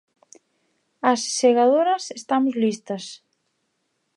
As 1.11 1.21
segadoras 1.39 2.03
estamos 2.19 2.53
listas. 2.63 3.03